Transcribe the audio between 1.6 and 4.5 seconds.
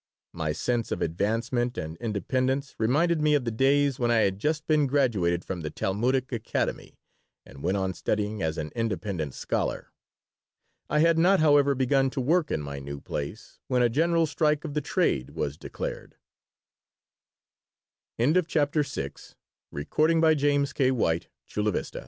and independence reminded me of the days when I had